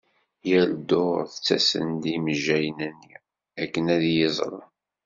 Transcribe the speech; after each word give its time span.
Yal 0.49 0.65
ddurt 0.77 1.31
ttasen-d 1.35 2.03
yimejjayen-nni 2.11 3.15
akken 3.63 3.85
ad 3.95 4.01
iyi-iẓren. 4.05 4.69